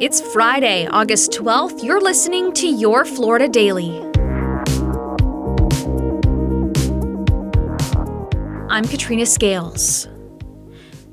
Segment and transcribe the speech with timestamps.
[0.00, 1.82] It's Friday, August 12th.
[1.82, 3.98] You're listening to Your Florida Daily.
[8.70, 10.06] I'm Katrina Scales.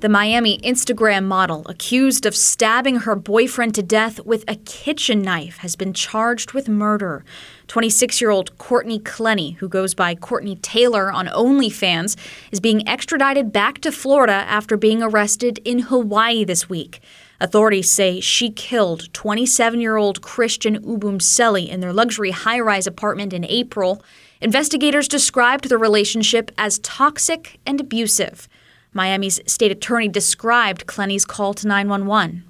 [0.00, 5.56] The Miami Instagram model, accused of stabbing her boyfriend to death with a kitchen knife,
[5.58, 7.24] has been charged with murder.
[7.68, 12.18] 26 year old Courtney Clenney, who goes by Courtney Taylor on OnlyFans,
[12.52, 17.00] is being extradited back to Florida after being arrested in Hawaii this week.
[17.40, 23.32] Authorities say she killed 27 year old Christian Obumseli in their luxury high rise apartment
[23.32, 24.02] in April.
[24.40, 28.48] Investigators described the relationship as toxic and abusive.
[28.92, 32.44] Miami's state attorney described Clenney's call to 911.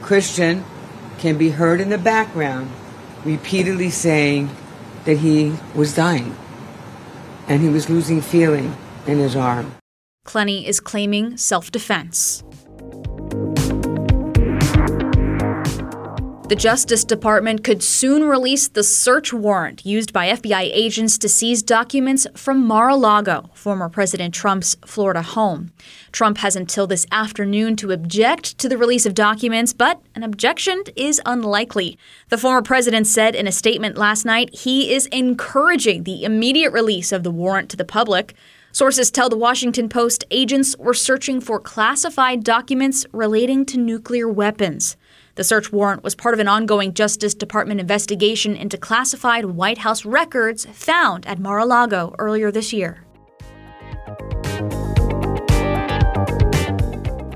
[0.00, 0.64] Christian
[1.18, 2.70] can be heard in the background
[3.24, 4.50] repeatedly saying
[5.04, 6.36] that he was dying
[7.48, 8.74] and he was losing feeling
[9.06, 9.74] in his arm.
[10.26, 12.42] Clenney is claiming self defense.
[16.46, 21.62] The Justice Department could soon release the search warrant used by FBI agents to seize
[21.62, 25.72] documents from Mar a Lago, former President Trump's Florida home.
[26.12, 30.82] Trump has until this afternoon to object to the release of documents, but an objection
[30.94, 31.96] is unlikely.
[32.28, 37.10] The former president said in a statement last night he is encouraging the immediate release
[37.10, 38.34] of the warrant to the public.
[38.70, 44.98] Sources tell the Washington Post agents were searching for classified documents relating to nuclear weapons.
[45.36, 50.04] The search warrant was part of an ongoing Justice Department investigation into classified White House
[50.04, 53.04] records found at Mar a Lago earlier this year.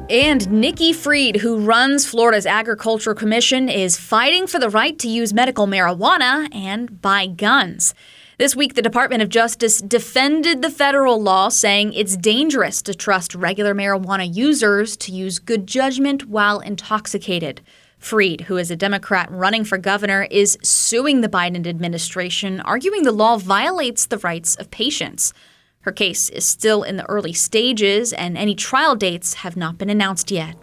[0.09, 5.35] And Nikki Fried, who runs Florida's Agricultural Commission, is fighting for the right to use
[5.35, 7.95] medical marijuana and buy guns.
[8.39, 13.35] This week, the Department of Justice defended the federal law, saying it's dangerous to trust
[13.35, 17.61] regular marijuana users to use good judgment while intoxicated.
[17.99, 23.13] Fried, who is a Democrat running for governor, is suing the Biden administration, arguing the
[23.13, 25.33] law violates the rights of patients.
[25.81, 29.91] Her case is still in the early stages, and any trial dates have not been
[29.91, 30.57] announced yet.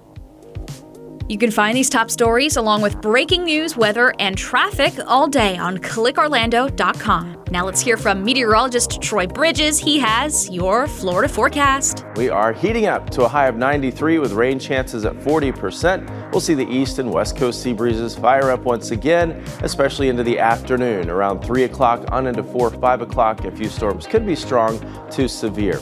[1.28, 5.58] You can find these top stories along with breaking news, weather, and traffic all day
[5.58, 7.46] on clickorlando.com.
[7.50, 9.80] Now let's hear from meteorologist Troy Bridges.
[9.80, 12.06] He has your Florida forecast.
[12.16, 16.32] We are heating up to a high of 93 with rain chances at 40%.
[16.32, 20.22] We'll see the east and west coast sea breezes fire up once again, especially into
[20.22, 21.10] the afternoon.
[21.10, 25.28] Around 3 o'clock on into 4 5 o'clock, a few storms could be strong to
[25.28, 25.82] severe.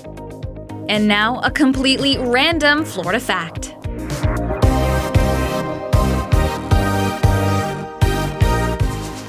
[0.88, 3.73] And now, a completely random Florida fact.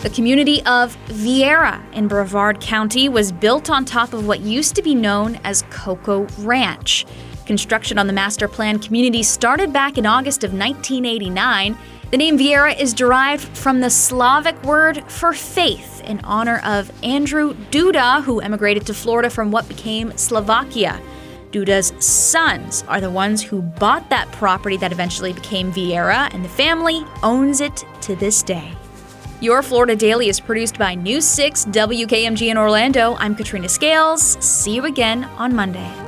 [0.05, 4.83] The community of Viera in Brevard County was built on top of what used to
[4.83, 7.07] be known as Cocoa Ranch.
[7.47, 11.79] Construction on the master plan community started back in August of 1989.
[12.11, 17.55] The name Viera is derived from the Slavic word for faith in honor of Andrew
[17.71, 21.01] Duda, who emigrated to Florida from what became Slovakia.
[21.51, 26.49] Duda's sons are the ones who bought that property that eventually became Viera, and the
[26.51, 28.71] family owns it to this day.
[29.45, 33.15] Your Florida Daily is produced by News 6 WKMG in Orlando.
[33.17, 34.43] I'm Katrina Scales.
[34.43, 36.04] See you again on Monday.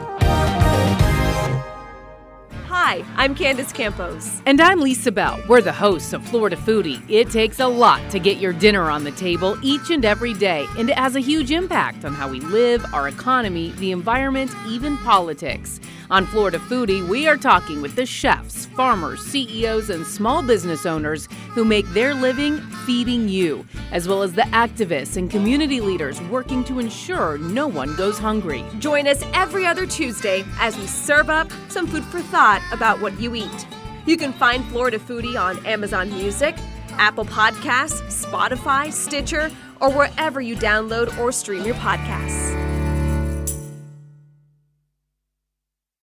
[2.88, 4.40] Hi, I'm Candace Campos.
[4.46, 5.42] And I'm Lisa Bell.
[5.48, 7.02] We're the hosts of Florida Foodie.
[7.10, 10.68] It takes a lot to get your dinner on the table each and every day,
[10.78, 14.96] and it has a huge impact on how we live, our economy, the environment, even
[14.98, 15.80] politics.
[16.12, 21.28] On Florida Foodie, we are talking with the chefs, farmers, CEOs, and small business owners
[21.54, 26.64] who make their living feeding you, as well as the activists and community leaders working
[26.64, 28.64] to ensure no one goes hungry.
[28.78, 33.18] Join us every other Tuesday as we serve up some food for thought about what
[33.20, 33.66] you eat.
[34.06, 36.56] You can find Florida Foodie on Amazon Music,
[36.92, 42.55] Apple Podcasts, Spotify, Stitcher, or wherever you download or stream your podcasts.